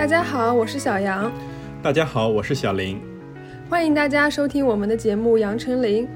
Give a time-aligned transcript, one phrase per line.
[0.00, 1.30] 大家好，我是小杨。
[1.82, 2.98] 大家好，我是小林。
[3.68, 6.06] 欢迎大家收听我们的节目《杨丞琳》，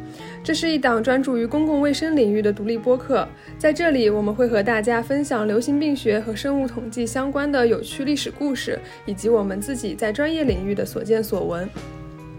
[0.43, 3.29] 这是一档专注于公共卫生领域的独立播客。
[3.59, 11.69] 在这里，我们会和大家分享流行病学和生物统计相关的有趣历史故事，以及我们自己在专业领域的所见所闻。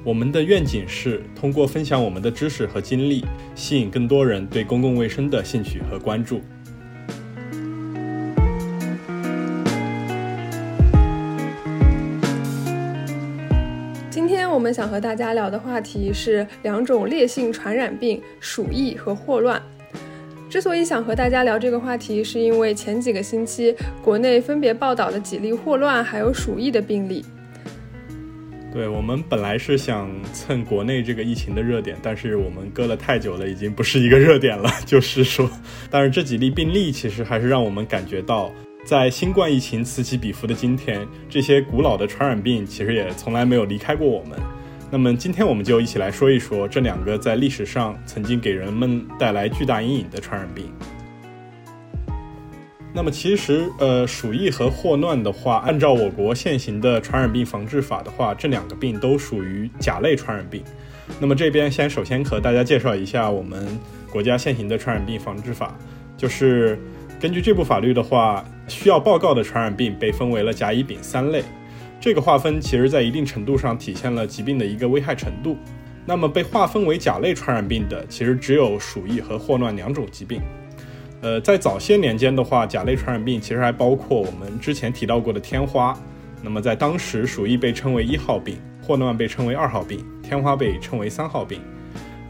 [0.03, 6.41] 我们的愿景是通过分享我们的知识和经历，吸引更多人对公共卫生的兴趣和关注。
[14.65, 19.61] 我们想和大家聊的话题是两种烈性传染病——鼠疫和霍乱。
[20.49, 27.23] 之所以想和大家聊这个话题，是因为前几个星期国内分别报道了几例霍乱还有鼠疫的病例。
[28.73, 34.67] 对我们本来是想蹭国内这个疫情的热点，但是我们搁了太久了，已经不是一个热点了。
[34.83, 35.47] 就是说，
[35.91, 38.52] 但是这几例病例其实还是让我们感觉到，
[38.85, 44.39] 在新冠疫情此起彼伏的今天，这些古老的传染病其实也从来没有离开过我们。
[44.91, 50.72] 那么今天我们就一起来说一说这两个在历史上曾经给人们带来巨大阴影的传染病。
[52.94, 60.63] 那么其实，呃，鼠疫和霍乱的话，按照我国现行的传染病防治法的话，这两个病都属于甲类传染病。
[61.19, 63.67] 那么这边先首先和大家介绍一下我们
[64.11, 65.75] 国家现行的传染病防治法，
[66.16, 66.80] 就是
[67.26, 71.44] 根据这部法律的话，需要报告的传染病被分为了甲、乙、丙三类。
[72.00, 75.58] 这个划分其实在一定程度上体现了疾病的一个危害程度。
[76.06, 80.40] 那么被划分为甲类传染病的，其实只有鼠疫和霍乱两种疾病。
[81.22, 85.98] 呃，在早些年间的话，甲类传染病其实还包括我们之前提到过的天花。
[86.44, 91.59] 那么在当时，鼠疫被称为一号病，霍乱被称为二号病，天花被称为三号病。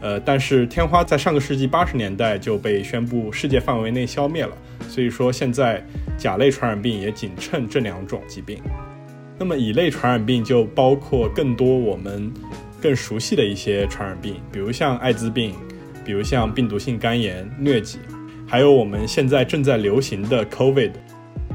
[0.00, 4.56] 呃，但是天花在上个世纪八十年代就被宣布世界范围内消灭了。
[4.88, 5.84] 所以说现在
[6.16, 8.58] 甲类传染病也仅称这两种疾病。
[9.38, 12.32] 那么乙类传染病就包括更多我们
[12.80, 15.54] 更熟悉的一些传染病，比如像艾滋病，
[16.04, 17.98] 比如像病毒性肝炎、疟疾。
[18.46, 20.92] 还有我们现在正在流行的 COVID，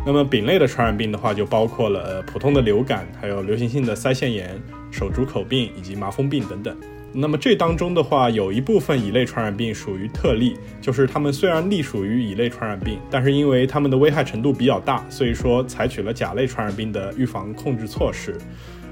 [0.06, 4.62] 那么丙类的传染病的话，就包括了普通的流感，还有流行性的腮腺炎、
[4.92, 6.76] 手足口病以及麻风病等等。
[7.14, 18.38] 那么这当中的话，有一部分乙类传染病属于特例，就是它们虽然隶属于乙类传染病，但是因为它们的危害程度比较大，所以说采取了甲类传染病的预防控制措施。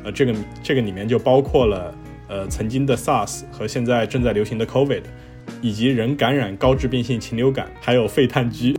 [0.04, 1.96] 呃，这个这个里面就包括了
[2.28, 5.04] 呃曾经的 SARS 和现在正在流行的 COVID。
[5.64, 8.76] 以及人感染高致病性禽流感，还有肺炭疽。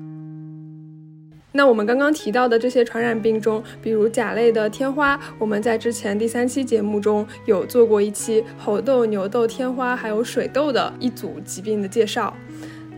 [1.53, 12.33] 那我们刚刚提到的这些传染病中，比如甲类的天花，我们在之前第三期节目中有做过一期猴痘、牛痘、天花还有水痘的一组疾病的介绍。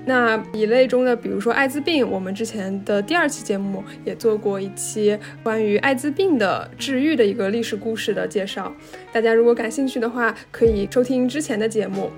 [0.04, 8.74] 那乙类中的，比如说艾滋病，我们之前的第二期节目也做过一期关于艾滋病的治愈的一个历史故事的介绍。
[9.12, 12.10] 大家如果感兴趣的话，可以收听之前的节目。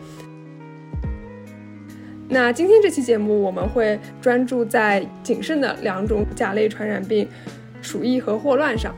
[2.34, 7.28] 那今天这期节目我们会专注在仅剩的两种甲类传染病——
[7.80, 8.92] 鼠疫和霍乱上。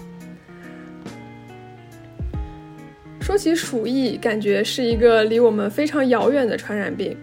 [3.21, 7.15] 说起鼠疫，感觉是一个离我们非常遥远的传染病，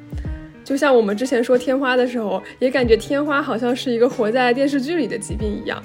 [0.64, 5.82] 就像我们之前说天花的时候，也感觉天花好像是一个活在电视剧里的疾病一样。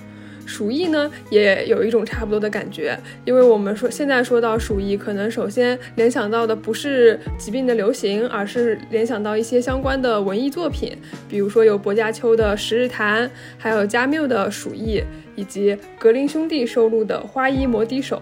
[0.49, 10.97] 鼠疫呢，也有一种差不多的感觉，因为我们说现在说到鼠疫，可能首先联想到的不是疾病的流行，而是联想到一些相关的文艺作品，
[11.29, 14.99] 比如说有薄伽丘的《十日谈》，还有加缪的《鼠疫》，
[15.37, 18.17] 以及格林兄弟收录的《花衣魔笛手》。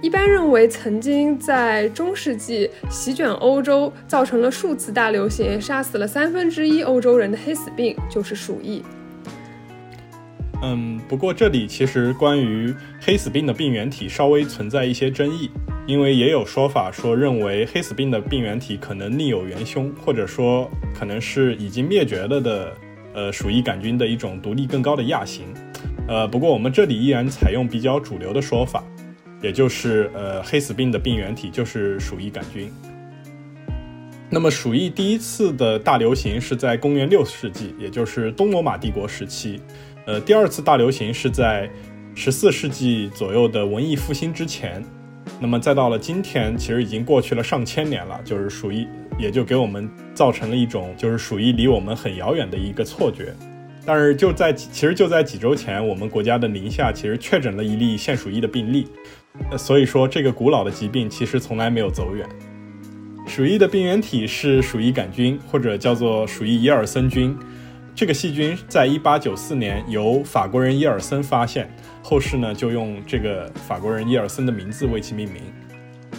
[0.00, 8.82] 一般认为，曾经在中世纪席卷欧洲，造成了数次大流行，杀死了三分之一欧洲人的黑死病，就是鼠疫。
[10.64, 15.50] 嗯，不过这里其实关于黑死病的病原体稍微存在一些争议，
[15.88, 22.76] 因为也有说法说认为黑死病的病原体可能另有元凶，或者说可能是已经灭绝了的
[23.12, 25.46] 呃鼠疫杆菌的一种毒力更高的亚型。
[26.06, 28.84] 呃，不过我们这里依然采用比较主流的说法，
[29.42, 32.70] 也就是呃黑死病的病原体就是鼠疫杆菌。
[34.30, 39.60] 那么鼠疫第一次的大流行是在公元六世纪，也就是东罗马帝国时期。
[40.06, 41.70] 呃，第二次大流行是在
[42.14, 44.84] 十四世纪左右的文艺复兴之前，
[45.40, 48.88] 那么再到了今天，其实已经过去了上千年了，就是鼠疫
[49.18, 53.32] 也就给我们造成了一种就是鼠疫离我们很遥远的一个错觉。
[53.84, 58.86] 但是就在其实就在几周前，我们国家的宁夏其实确诊了一例腺鼠疫的病例，
[59.56, 62.28] 所以说这个古老的疾病其实从来没有走远。
[63.26, 67.36] 鼠疫的病原体是鼠疫杆菌，或者叫做鼠疫耶尔森菌。
[67.94, 71.70] 这个细菌在一八九四年由法国人伊尔森发现，
[72.02, 75.42] 后世呢就用这个法国人伊尔森的名字为其命名。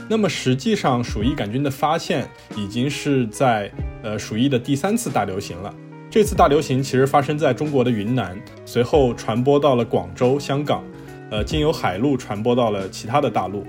[0.08, 3.72] 那么实际上，鼠疫杆菌的发现已经是在
[4.04, 5.74] 呃鼠疫的第三次大流行了。
[6.12, 10.84] 这次大流行其实发生在中国的云南，随后传播到了广州、香港，
[11.32, 13.66] 呃，经由海路传播到了其他的大陆。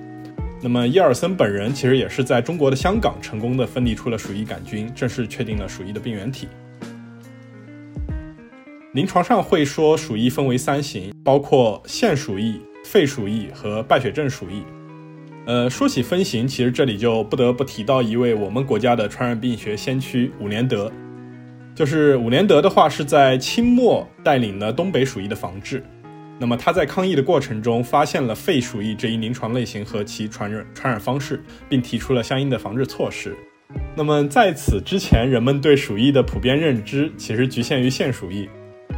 [0.61, 6.49] 那么伊尔森本人其实也是在中国的香港成功的分离出了鼠疫杆菌，正式确定了鼠疫的病原体。
[8.95, 14.63] 临床上会说鼠疫分为三型，包括腺鼠疫、肺鼠疫和败血症鼠疫。
[15.47, 20.93] 呃，说起分型，其实这里就不得不提到一位我们国家的传染病学先驱伍连德。
[21.75, 25.83] 就是伍连德的话，是在清末带领了东北鼠疫的防治。
[26.39, 33.37] 那么他在抗疫的过程中，发现了肺鼠疫这一临床类型和其传染传染方式，并提出了相应的防治措施。
[33.97, 38.49] 那么在此之前，人们对鼠疫的普遍认知其实局限于腺鼠疫。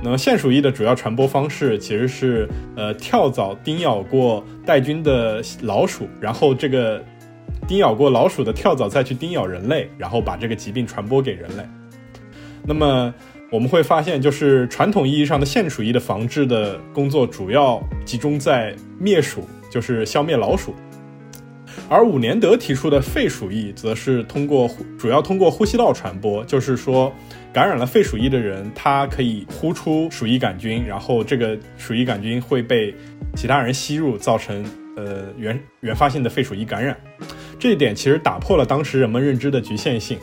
[0.03, 7.03] 那么腺鼠疫的主要传播方式其实是，呃，跳蚤叮咬过带菌的老鼠，然后这个
[7.67, 11.65] 叮咬过老鼠的跳蚤再去叮咬人类，然后把这个疾病传播给人类。
[12.63, 13.13] 那么。
[13.53, 20.73] 我们会发现，就是传统意义上的腺鼠疫的防治的工作主要集中在灭鼠，就是消灭老鼠；
[21.89, 24.69] 而伍连德提出的肺鼠疫，则是通过
[24.99, 27.13] 主要通过呼吸道传播，就是说
[27.53, 32.93] 感染了肺鼠疫的人，他可以呼出鼠疫杆菌，然后这个鼠疫杆菌会被
[33.37, 34.65] 其他人吸入，造成
[34.97, 36.97] 呃原原发性的肺鼠疫感染。
[37.59, 40.19] 这一点其实打破了当时人们认知的局限性。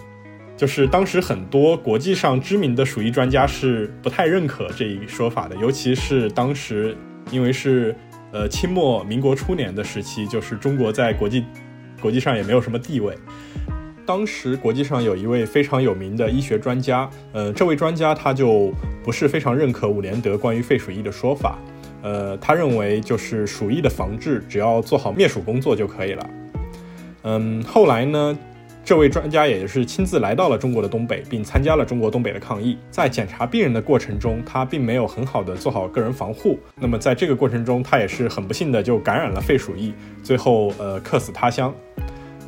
[0.55, 6.95] 就是当时很多国际上知名的鼠疫专家是不太认可这一说法的，尤其是当时
[7.31, 7.95] 因为是
[8.33, 11.45] 呃清末民国初年的时期，就是中国在国际
[12.01, 13.15] 国际上也没有什么地位。
[14.05, 21.57] 当时国际上有一位非常有名的医学专家，呃，这位专家他就不是非常认可伍连德关于肺鼠疫的说法，
[22.01, 26.29] 呃，他认为就是鼠疫的防治只要做好灭鼠工作就可以了。
[27.21, 28.37] 嗯，后来呢？
[28.85, 32.77] 这位专家也是亲自来到了中国的东北，并参加了中国东北的抗疫。
[32.91, 36.59] 在检查病人的过程中，他并没有很好的做好个人防护。
[36.75, 41.73] 那么在这个过程中，他也是很不幸的就感染了肺鼠疫，最后呃客死他乡。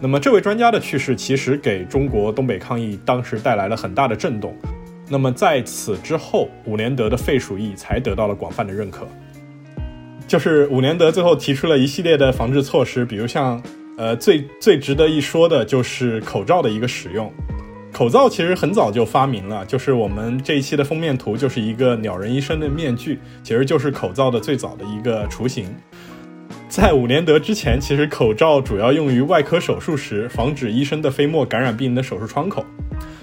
[0.02, 4.54] 那么这位专家的去世，其实给中国东北抗疫当时带来了很大的震动。
[5.08, 9.08] 那么在此之后，伍连德的肺鼠疫才得到了广泛的认可。
[10.28, 13.64] 就是伍连德最后提出了一系列的防治措施，比如像。
[13.98, 17.32] 呃，最最值得一说的就是口罩的一个使用。
[17.94, 25.74] 口罩其实很早就发明了，就是我们这一期的封面图就是一个鸟人医生的面具，其实就是口罩的最早的一个雏形。
[26.68, 32.66] 在伍连德之前，其实口罩主要用于外科手术时防止医生的飞沫感染病人的手术窗口。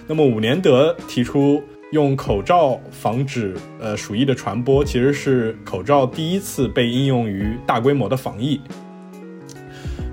[0.06, 8.58] 那么伍连德提出用口罩防止呃鼠疫的传播，其实是口罩第一次被应用于大规模的防疫。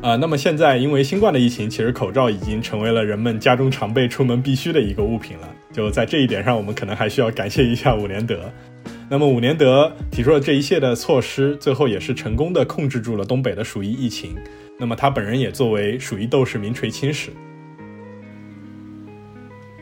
[0.02, 5.50] 呃，那么现在因为新冠的疫情，其实口罩已经成为了人们家中常备、出门必须的一个物品了。
[5.74, 8.50] 就在这一点上，我们可能还需要感谢一下伍连德。
[9.10, 14.38] 那么伍连德提出了这一切的措施，最后也是成功的控制住了东北的鼠疫疫情。
[14.80, 17.32] 那么他本人也作为鼠疫斗士名垂青史。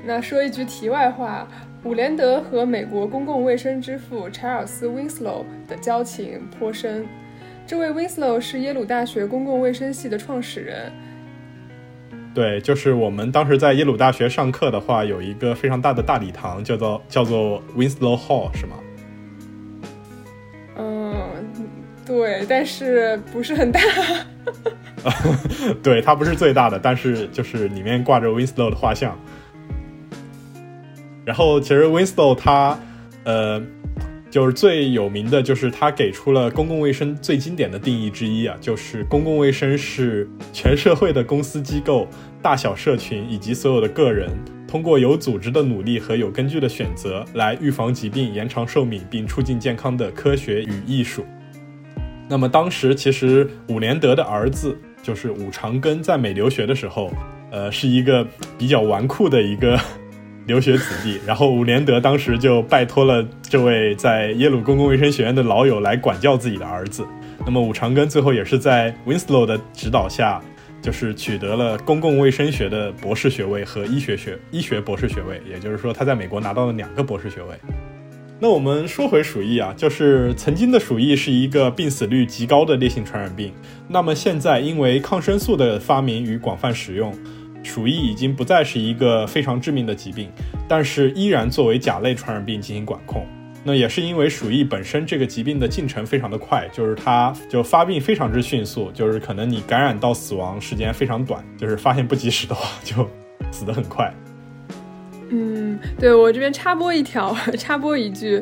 [0.04, 1.48] 那说一句题外话，
[1.84, 7.06] 伍连德和美国公共卫生之父查尔斯·温斯洛的交情颇深。
[7.68, 10.90] 这位 Winslow 是耶鲁大学公共卫生系的创始人。
[12.34, 18.78] 对，就是我们当时在耶鲁大学上课的话，有一个非常大的大礼堂，叫做叫做 Winslow Hall，是吗？
[20.78, 21.14] 嗯，
[22.06, 23.82] 对，但是不是很大。
[25.84, 29.20] 对，它不是最大的，但是就是里面挂着 Winslow 的画像。
[31.26, 32.80] 然后，其实 Winslow 他，
[33.26, 33.62] 呃。
[34.38, 42.08] 就是最有名的，就是他给出了公共卫生最经典的定义之一啊，就是公共卫生是全社会的公司机构、
[42.40, 44.30] 大小社群以及所有的个人，
[44.68, 51.26] 通过有组织的努力和有根据的选择来预防疾病、延长寿命并促进健康的科学与艺术。
[52.30, 57.12] 那么当时其实伍连德的儿子就是伍长庚，在美留学的时候，
[57.50, 58.24] 呃，是一个
[58.56, 59.80] 比较纨绔的一个。
[60.48, 67.06] 留学子弟，然后伍连德当时就拜托了这位在耶鲁公共卫生学院的老友来管教自己的儿子。
[67.46, 70.42] 那么伍长庚最后也是在 Winslow 的指导下，
[70.82, 77.50] 就是取得了公共卫生学的博士学位和医学学医学博士学位，也就是说他在美国拿到了两个博士学位。
[78.40, 83.52] 那我们说回鼠疫啊，就是曾经的鼠疫是一个病死率极高的烈性传染病，
[83.90, 87.14] 那么现在因为抗生素的发明与广泛使用。
[87.68, 90.32] 鼠疫已经不再是一个非常致命的疾病，
[90.68, 93.28] 但是依然作为甲类传染病进行管控。
[93.64, 103.06] 那也是因为鼠疫本身这个疾病的进程非常的快，就是它就发病非常之迅速，就是可能你感染到死亡时间非常短，就是发现不及时的话就
[103.52, 104.14] 死得很快。
[105.30, 108.42] 嗯，对我这边插播一条， 插播一句，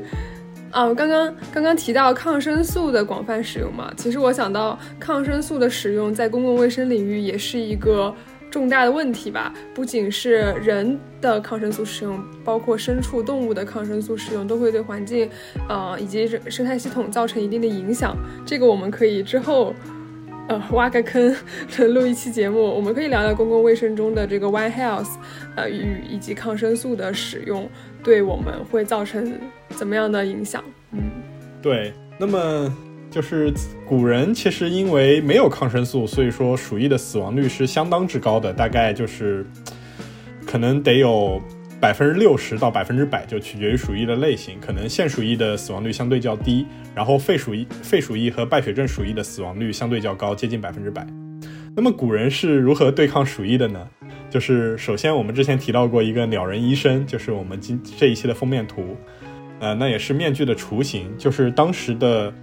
[0.69, 8.13] 啊，我刚刚刚刚提到抗生素的广泛使用嘛，其实我想到抗生素的使用在公共卫生领域也是一个。
[8.55, 15.29] 重大的问题吧，不仅是人的抗生素使用，包括牲畜、动物的抗生素使用，都会对环境，
[15.67, 18.15] 呃，以及生态系统造成一定的影响。
[18.45, 19.75] 这个我们可以之后，
[20.47, 21.35] 呃，挖个坑，
[21.93, 25.09] 录一期节目，我们可以聊聊公共卫生中的这个 One Health，
[25.57, 27.69] 呃，与以及抗生素的使用
[28.01, 29.37] 对我们会造成
[29.71, 30.63] 怎么样的影响？
[30.93, 31.11] 嗯，
[31.61, 32.73] 对，那么。
[33.15, 33.49] 就是
[33.87, 39.45] 古人其实因为没有抗生素，所以说鼠疫的死亡率是相当之高的，大概就是
[40.45, 41.41] 可能得有
[41.79, 44.59] 百分之六十到百分之百，就取决于鼠疫的类型。
[44.59, 51.07] 可能腺鼠疫的死亡率相对较低，然后肺鼠疫、肺鼠疫和败血症鼠疫的死亡率相对较高，接近百分之百。
[51.73, 53.87] 那么古人是如何对抗鼠疫的呢？
[54.29, 58.97] 就是首先我们之前提到过一个鸟人医生，就是我们今这一期的封面图，
[59.61, 62.33] 呃，那也是面具的雏形，就是当时的。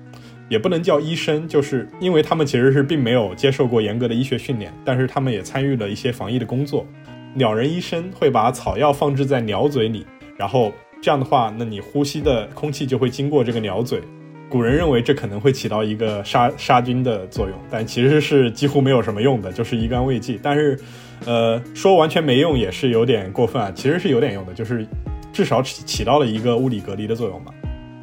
[0.52, 6.86] 也不能叫医生，就是因为他们其实是并没有接受过严格的医学训练，但是他们也参与了一些防疫的工作。
[7.32, 10.04] 鸟人医生会把草药放置在鸟嘴里，
[10.36, 14.02] 然后这样的话，那你呼吸的空气就会经过这个鸟嘴。
[14.50, 20.38] 古人认为这可能会起到一个杀杀菌的作用，但其实是几乎没有什么用的，就是一干慰藉。
[20.42, 20.78] 但是，
[21.24, 24.86] 呃，说完全没用也是有点过分啊，其实是有点用的，就是
[25.32, 27.54] 至少起起到了一个物理隔离的作用吧。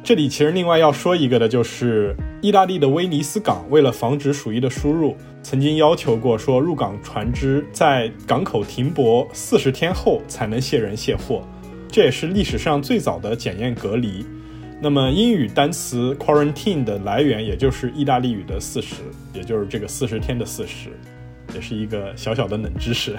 [0.02, 11.42] 这里其实另外要说一个的，就是意大利的威尼斯港为了防止鼠疫的输入，曾经要求过说入港船只在港口停泊四十天后才能卸人卸货，
[11.88, 14.24] 这也是历史上最早的检验隔离。
[14.80, 18.96] 那么英语单词 quarantine 的来源也就是意大利语的四十，
[19.34, 20.88] 也就是这个四十天的四十，
[21.54, 23.14] 也是一个小小的冷知识。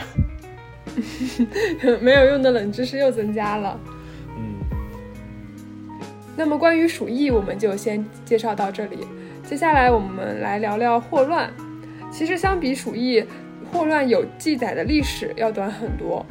[2.01, 3.79] 没有用的冷知识又增加了。
[6.35, 8.97] 那么关于鼠疫，我们就先介绍到这里。
[9.43, 11.51] 接下来我们来聊聊霍乱。
[12.11, 13.23] 其实相比鼠疫，
[13.71, 16.25] 霍乱有记载的历史要短很多。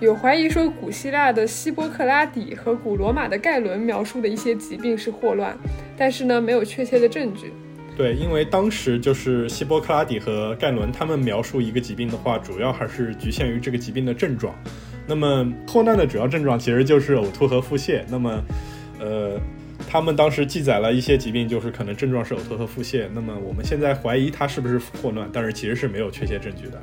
[0.00, 5.56] 有怀疑说古希腊的希波克拉底和古罗马的盖伦描述的一些疾病是霍乱，
[5.96, 7.52] 但是呢没有确切的证据。
[7.96, 14.52] 对，因为当时就是希波克拉底和盖伦他们描述一个疾病的话，主要还是局限于这个疾病的症状。
[15.06, 18.02] 那么霍乱的主要症状其实就是呕吐和腹泻。
[18.08, 18.42] 那么
[19.00, 19.40] 呃，
[19.90, 23.06] 他们当时记载了一些疾病，就是可能症状是呕吐和腹泻。
[23.12, 26.80] 那么我们现在怀疑它是不是霍乱，但是其实是没有确切证据的。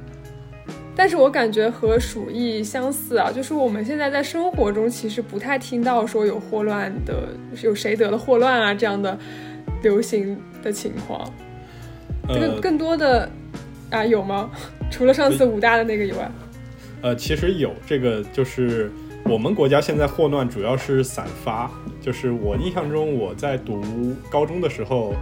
[0.94, 7.30] 但是我感觉和鼠疫相似啊，就是我们现在在生活中其实不太听到说有霍乱的，
[7.64, 9.18] 有谁得了霍乱啊这样的
[9.82, 11.34] 流行的情况。
[12.28, 13.28] 这个更多的
[13.90, 14.52] 啊有吗？
[14.92, 16.30] 除了上次武大的那个以外？
[17.02, 18.92] 呃，其实有这个就是。
[19.26, 23.82] 我们国家现在霍乱主要是散发，就是我印象中我在读
[24.30, 25.14] 高中的时候，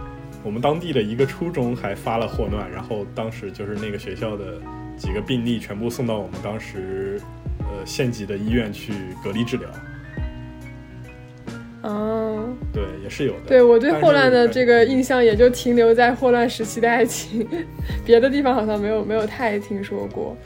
[0.42, 4.60] 我们当地的一个初中还发了霍乱，然后当时就是那个学校的
[4.96, 7.20] 几个病例全部送到我们当时
[7.60, 8.92] 呃县级的医院去
[9.22, 9.68] 隔离治疗。
[11.82, 13.46] 哦，对，也是有的。
[13.46, 17.46] 对我对霍乱的这个印象也就停留在霍乱时期的爱情，
[18.04, 20.36] 别的地方好像没有没有太听说过。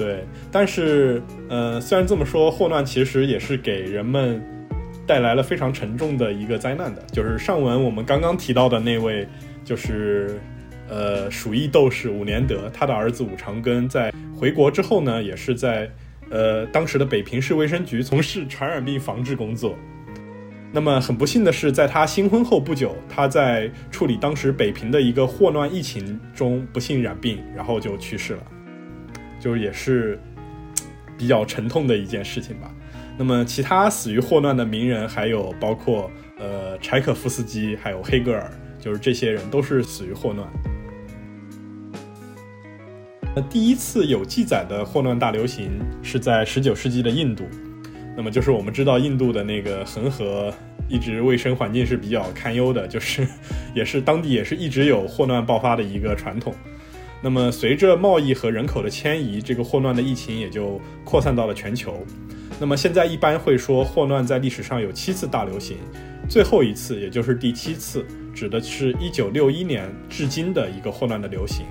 [0.00, 4.42] 对，但是，呃，虽然这么说，霍乱其实也是给人们
[5.06, 7.02] 带来了非常沉重的一个灾难的。
[7.12, 9.28] 就是上文我们刚刚提到的那位，
[9.62, 10.40] 就是
[10.88, 15.90] 呃，鼠疫斗士武连德，他的儿子武长根在回国之后呢，也是在
[16.30, 19.76] 呃当时的北平市卫生局从事传染病防治工作。
[20.72, 28.42] 那么很不幸的是，在他新婚后不久，他在处理当时北平的一个霍乱疫情中不幸染病，然后就去世了。
[29.40, 30.20] 就也是
[31.18, 32.72] 比较沉痛的一件事情吧。
[33.18, 40.48] 那么，其他死于霍乱的名人还有包括呃柴可夫斯基，还有黑格尔，就是这些人都是死于霍乱。
[43.34, 45.70] 那第一次有记载的霍乱大流行
[46.02, 47.44] 是在十九世纪的印度。
[48.16, 50.52] 那么就是我们知道印度的那个恒河
[50.88, 53.26] 一直卫生环境是比较堪忧的，就是
[53.72, 56.54] 也是当地也是一直有霍乱爆发的一个传统。
[57.22, 62.04] 那么，随着贸易和人口的迁移，这个霍乱的疫情也就扩散到了全球。
[62.58, 65.76] 那么现在一般会说，霍乱在历史上有七次大流行，
[66.28, 71.66] 最后一次也就是第七次，指的是一九六一年至今的一个霍乱的流行。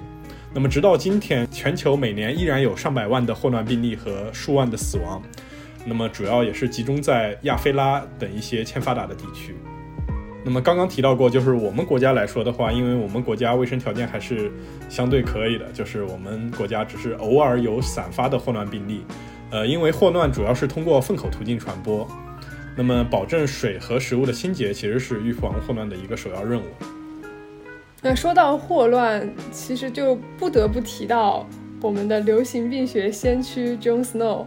[0.53, 5.21] 那么直到今天，全球每年依然有上百万的霍乱病例和数万的死亡。
[5.85, 9.55] 那么主要也是集中在亚非拉等一些欠发达的地区。
[10.43, 14.51] 那么刚刚提到过，就是我们国家来说的话，因为我们国家卫生条件还是
[14.88, 19.03] 相对可以的，就是我们国家只是偶尔有散发的霍乱病例。
[19.51, 22.08] 呃，因为霍乱主要是通过粪口途径传播，
[22.77, 26.65] 那么保证水和食物的清洁其实是预防霍乱的一个首要任务。
[28.01, 31.46] 那说到霍乱，其实就不得不提到
[31.81, 34.46] 我们的流行病学先驱 John Snow。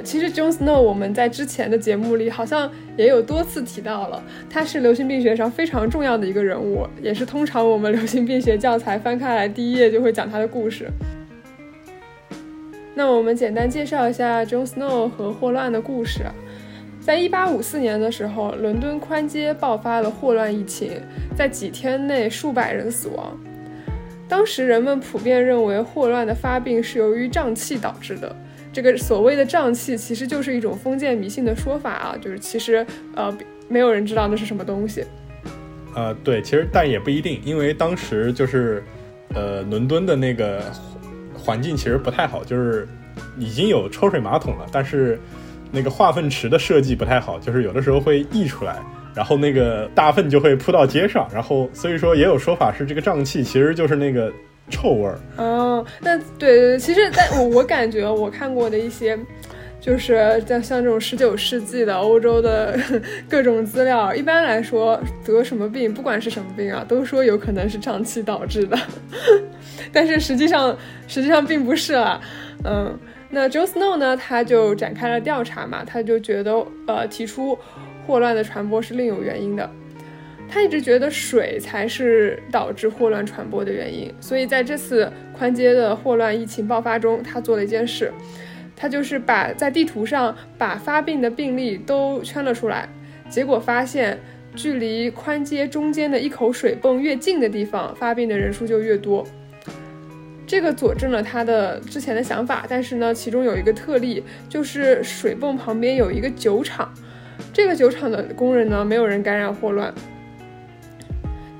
[0.00, 10.88] 其实 John Snow 我们在之前的节目里好像也有多次提到了，他是流行病学上非常重要的一个人物，也是通常我们流行病学教材翻开来第一页就会讲他的故事。
[12.94, 16.20] 那我们简单介绍一下 John Snow 和霍乱的故事。
[17.00, 21.00] 在一八五四年的时候，伦敦宽街爆发了霍乱疫情，
[21.36, 23.36] 在几天内数百人死亡。
[24.28, 28.34] 当时人们普遍认为霍乱的发病是由于胀气导致的。
[28.72, 33.36] 这个所谓的胀气其实就是一种封建迷信的说法啊，就是其实呃
[33.68, 35.04] 没有人知道那是什么东西。
[35.94, 38.82] 呃，对，其实但也不一定，因为当时就是
[39.34, 40.62] 呃伦敦的那个
[41.36, 42.88] 环境其实不太好，就是
[43.36, 45.20] 已经有抽水马桶了，但是
[45.70, 48.78] 那个化粪池的设计不太好，就是有的时候会溢出来，
[49.14, 54.32] 然后那个大粪就会扑到街上，然后所以说也有说法是这个胀气其实就是那个。
[54.70, 59.18] 臭味儿哦，那对对，其实在我我感觉我看过的一些，
[59.80, 62.78] 就是在像这种十九世纪的欧洲的
[63.28, 68.78] 各种资料，一般来说得什么病，不管是什么病啊，都说有可能是胀气导致的，
[69.92, 70.76] 但是实际上
[71.06, 72.20] 实际上并不是啊，
[72.64, 72.98] 嗯，
[73.30, 76.52] 那 Joe Snow 呢，他就展开了调查嘛，他就觉得
[76.86, 77.58] 呃，提出
[78.06, 79.68] 霍乱的传播是另有原因的。
[80.52, 88.12] 他一直觉得水才是导致霍乱传播的原因，所以在这次宽街的霍乱疫情爆发中，他做了一件事，
[88.76, 92.86] 他就是把在地图上把发病的病例都圈了出来，
[93.30, 94.20] 结果发现
[94.54, 99.26] 距离宽街中间的一口水泵越近的地方，发病的人数就越多。
[100.46, 106.92] 这个佐证了他的之前的想法，但是呢，其中有一个特例，就是水泵旁边有一个酒厂，
[107.54, 109.90] 这个酒厂的工人呢，没有人感染霍乱。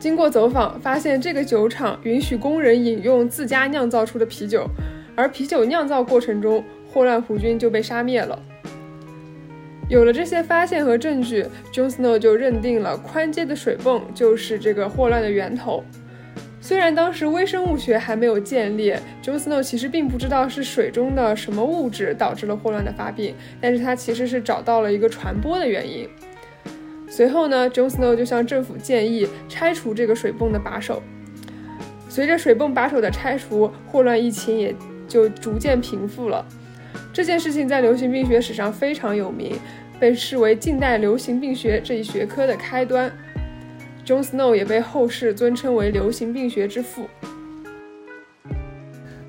[0.03, 4.67] 经过走访，发现这个酒厂允许工人饮用自家酿造出的啤酒，
[5.15, 8.37] 而啤酒酿造过程中，霍乱弧菌就被杀灭了。
[9.89, 15.85] 有了这些发现和证据，John Snow 就认定了宽街的水泵就是这个霍乱的源头。
[16.61, 26.09] 虽然当时微生物学还没有建立，John Snow 其实并不知道是水中的什么物质导致了霍乱的发病，但是他其实是找到了一个传播的原因。
[27.15, 31.03] 随后呢，John Snow 就向政府建议拆除这个水泵的把手。
[32.09, 34.75] 随着水泵把手的拆除，霍乱疫情也
[35.07, 36.43] 就逐渐平复了。
[37.13, 39.59] 这件事情在流行病学史上非常有名，
[40.01, 43.13] 被视为近代流行病学这一学科的开端。
[44.07, 47.07] Jon Snow 也被后世尊称为流行病学之父。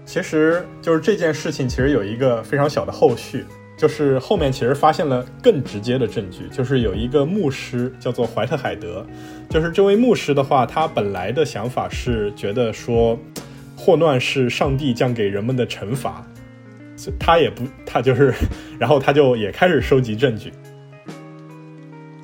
[0.05, 3.43] 其实，就是这件事情其实有一个非常小的后续。
[3.75, 9.05] 就是后面其实发现了更直接的证据，就是有一个牧师叫做怀特海德，
[9.49, 13.17] 就是这位牧师的话，他本来的想法是觉得说，
[13.75, 16.25] 霍乱是上帝降给人们的惩罚，
[17.19, 18.33] 他也不，他就是，
[18.79, 20.53] 然后他就也开始收集证据。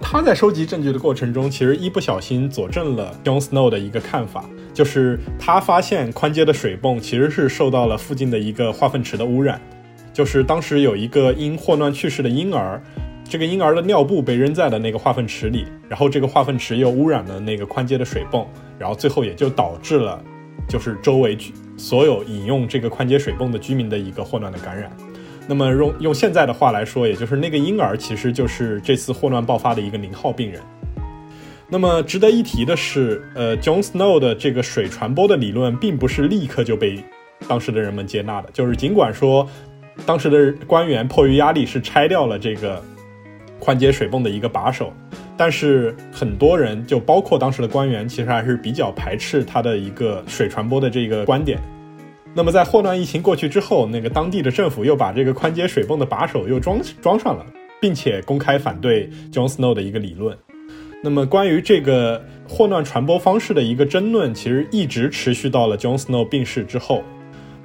[0.02, 9.60] 他在收集证据的过程中，其实一不小心佐证了 John Snow 的一个看法，就是他发现宽街的水泵其实是受到了附近的一个化粪池的污染。
[10.20, 12.84] 就是当时有一个因霍乱去世的婴儿，
[13.24, 18.46] 这个婴儿的尿布被扔在了那个化粪池里，然后这个化粪池又污染了那个宽街的水泵，
[18.78, 20.22] 然后最后也就导致了，
[20.68, 21.38] 就是周围
[21.78, 24.92] 所有饮用这个宽街水泵的居民的一个霍乱的感染。
[25.48, 30.60] 那么用用现在的话来说，也就是那个婴儿其实就是这次霍乱爆发的一个零号病人。
[31.70, 37.02] 那么值得一提的是，呃，John Snow 的这个水传播的理论并不是立刻就被
[37.48, 39.48] 当时的人们接纳的，就是尽管说。
[40.06, 42.84] 当时的官员迫于压力是拆掉了这个
[43.60, 44.92] 宽街水泵的一个把手，
[45.38, 51.60] 但是很多人就包括当时的官员，其实还是比较排斥他的一个水传播的这个观点。
[52.34, 57.46] 那么在霍乱疫情过去之后，那个当地的政府又把这个宽街水泵的把手又装装上了，
[57.82, 60.38] 并且公开反对 John Snow 的一个理论。
[61.02, 67.04] 那么关于这个霍乱传播方式的一个争论，其实一直持续到了 John Snow 病逝之后。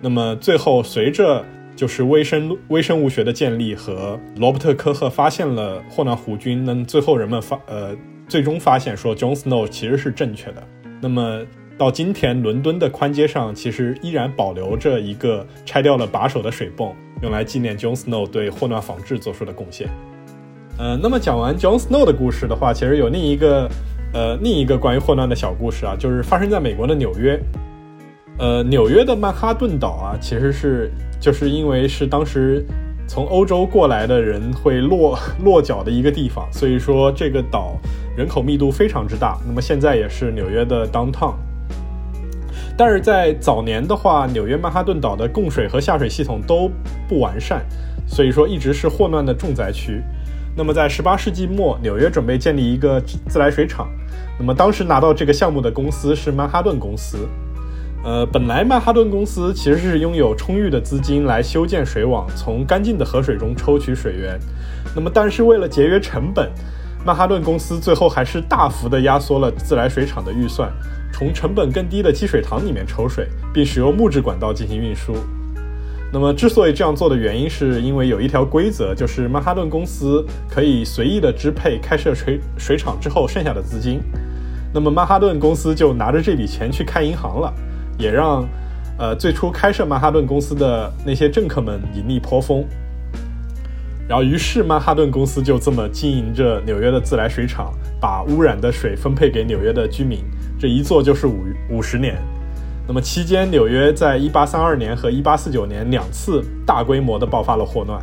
[0.01, 1.45] 那么最后随着
[1.77, 7.97] 就是微生微生物学的建立和罗伯特科赫发现了霍乱弧菌，那最后人们发呃
[8.29, 10.63] 最终发现说 John Snow 其实是正确的。
[11.01, 11.41] 那么
[11.77, 19.89] 到今天，伦敦的宽街上其实依然保留着一个拆掉了把手的水泵，用来纪念 Jon Snow 对霍乱防治做出的贡献。
[20.79, 23.69] 呃，那么讲完 Jon Snow 的故事的话，其实有另一个，
[24.13, 27.39] 呃，另一个关于霍乱的小故事啊，就是发生在美国的纽约。
[28.37, 32.67] 呃，纽约的曼哈顿岛啊，其实是就是因为是当时
[33.07, 37.77] 从欧洲过来的人会落落脚的一个地方，所以说这个岛
[38.17, 39.39] 人口密度非常之大。
[39.47, 41.35] 那么现在也是纽约的 downtown。
[42.77, 46.69] 但是在早年的话，纽约曼哈顿岛的供水和下水系统都
[47.09, 47.65] 不完善，
[48.05, 50.03] 所以说一直是霍乱的重灾区。
[50.57, 53.89] 那么在18世纪末，纽约准备建立一个自来水厂，
[54.41, 57.29] 那么当时拿到这个项目的公司是曼哈顿公司。
[58.05, 64.39] 呃，本来曼哈顿公司其实是拥有充裕的资金来修建水网，从干净的河水中抽取水源。
[64.95, 66.51] 那么但是为了节约成本，
[67.03, 70.71] 曼哈顿公司最后还是大幅的压缩了自来水厂的预算。
[71.15, 75.15] 从成本更低的积水塘里面抽水，并使用木质管道进行运输。
[76.13, 84.01] 那么，之所以这样做的原因，是因为有一条规则，就是曼哈顿公司可以随意的支配开设水水厂之后剩下的资金。
[84.75, 87.55] 那么，曼哈顿公司就拿着这笔钱去开银行了，
[87.99, 88.47] 也让
[88.99, 92.65] 呃最初开设曼哈顿公司的那些政客们盈利颇丰。
[94.07, 100.19] 然后，于是曼哈顿公司就这么经营着纽约的自来水厂，把污染的水分配给纽约的居民。
[100.59, 102.19] 这一做就是五五十年，
[102.87, 107.99] 那么期间，纽约在一八三二年和一八四九年两次大规模的爆发了霍乱。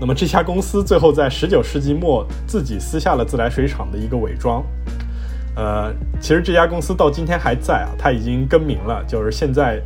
[0.00, 4.64] 那么这家公司最后在十九世纪末自己撕下了自来水厂的一个伪装。
[5.60, 9.78] 呃，其实这家公司到今天还在啊，它已经更名了，就是现在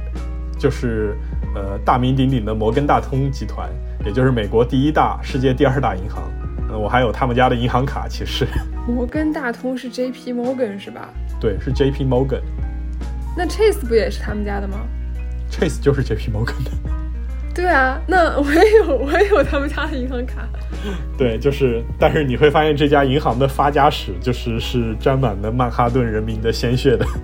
[0.56, 1.16] 就是
[1.52, 3.68] 呃大名鼎鼎的摩根大通集团，
[4.06, 6.22] 也就是美国第一大、世界第二大银行。
[6.70, 8.46] 呃，我还有他们家的银行卡，其实。
[8.86, 10.32] 摩根大通是 J.P.
[10.32, 11.08] Morgan 是吧？
[11.40, 12.04] 对，是 J.P.
[12.04, 12.42] Morgan。
[13.36, 14.78] 那 Chase 不也是他们家的吗
[15.50, 16.30] ？Chase 就是 J.P.
[16.30, 16.70] Morgan 的。
[17.54, 20.48] 对啊，那我也有，我也有他们家的银行卡。
[21.16, 27.06] 对，就是，但是你会发现这家银行的发家史就是是沾满了曼哈顿人民的鲜血的。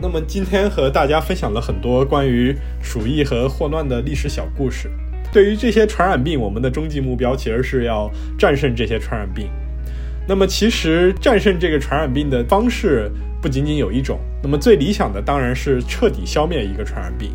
[0.00, 4.88] 那么今天和大家分享了很多关于鼠疫和霍乱的历史小故事。
[5.32, 9.50] 对于这些传染病，我们的终极目标其实是要战胜这些传染病。
[10.26, 14.18] 那么，其实战胜这个传染病的方式不仅仅有一种。
[14.42, 17.30] 那么，最理想的当然是彻底消灭一个传染病。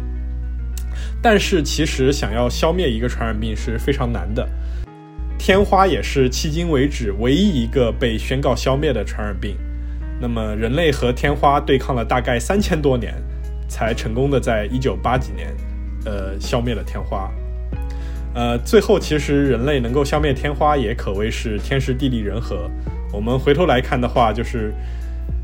[1.22, 4.48] 但是，其实想要消灭一个传染病是非常难的。
[5.38, 9.58] 天花也是迄今为止唯一一个被宣告消灭的传染病。
[10.22, 13.14] 那么，人类和天花对抗了大概三千多年，
[13.68, 15.54] 才成功的在一九八几年，
[16.06, 17.30] 呃，消灭了天花。
[18.36, 22.70] 呃，最后其实人类能够消灭天花，也可谓是天时地利人和。
[23.12, 24.74] 我们回头来看的话，就是，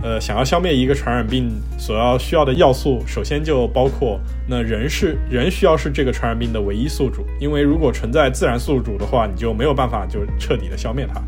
[0.02, 11.22] 呃，想要消灭一个传染病，所要需要的要素，首先就包括，那人是人需要是这个传染病的唯一宿主，因为如果存在自然宿主的话，你就没有办法就彻底的消灭它。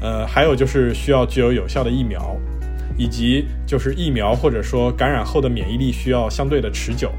[0.00, 2.36] 呃，还有就是需要具有有效的疫苗，
[2.96, 7.12] 以及就是疫苗或者说感染后的免疫力需要相对的持久，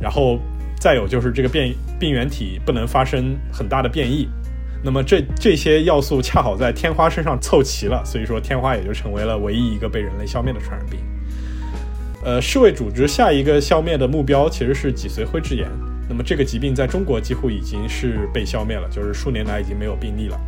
[0.00, 0.38] 然后。
[0.80, 4.28] 再有就是这个变病原体不能发生很大的变异，
[4.82, 11.00] 那么这这些要素恰好在天花身上凑齐了，所以说天花也就成为了唯一一个被人类消灭的传染病。
[12.24, 15.68] 呃，世卫组织下一个消灭的目标其实是脊髓灰质炎，
[16.08, 20.40] 那么这个疾病在中国几乎已经是被消灭了，就是数年来已经没有病例了。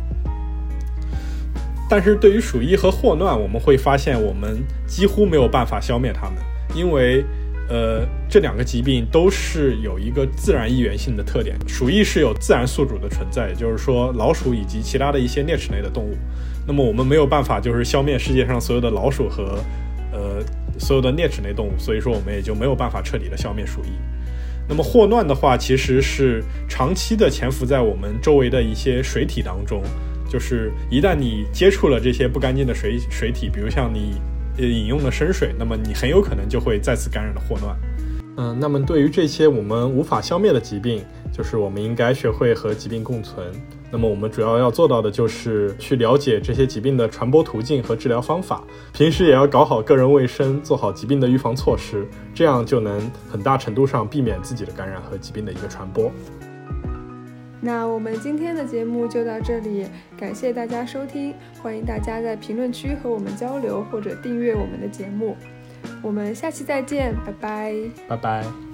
[1.89, 6.35] 但是对于鼠疫和霍乱，我们会发现我们几乎没有办法消灭它们，
[6.73, 7.25] 因为。
[7.71, 11.55] 呃，这两个疾病都是有一个自然易源性的特点。
[11.65, 16.17] 鼠疫是有自然宿主的存在，也就是说老鼠以及其他的一些啮齿类的动物。
[16.67, 19.57] 那么我们没有办法就是消灭世界上所有的老鼠和
[20.11, 20.43] 呃
[20.77, 23.91] 所有的啮齿类动物，所以说我们也就没有办法彻底的消灭鼠疫。
[24.67, 29.81] 那么霍乱的话，其实是长期的潜伏在我们周围的一些水体当中，
[30.29, 34.15] 就是一旦你接触了这些不干净的水水体，比如像你。
[34.57, 37.75] 饮用了生水，那么你很有可能就会再次感染了霍乱。
[38.37, 43.45] 嗯，那么对于这些我们无法消灭的疾病，就是我们应该学会和疾病共存。
[43.91, 56.09] 那么我们主要要做到的就是去了解这些疾病的传播途径和治疗方法，平时也要搞好个人卫生，做好疾病的预防措施，这样就能很大程度上避免自己的感染和疾病的一个传播。
[57.61, 59.85] 那我们今天的节目就到这里，
[60.17, 65.37] 感谢大家收听，欢迎大家在评论区和我们交流或者订阅我们的节目，
[66.01, 67.75] 我们下期再见，拜拜，
[68.07, 68.70] 拜拜。